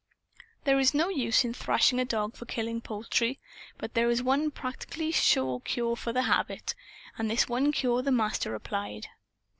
[0.63, 3.39] There is no use in thrashing a dog for killing poultry.
[3.93, 6.73] There is but one practically sure cure for the habit.
[7.19, 9.09] And this one cure the Master applied.